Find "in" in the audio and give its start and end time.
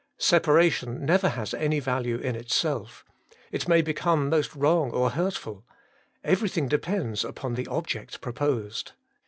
2.17-2.35